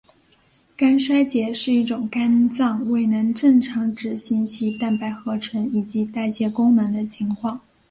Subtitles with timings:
[0.75, 7.59] 肝衰竭是一种肝脏未能正常执行其蛋白合成以及代谢功能的情况。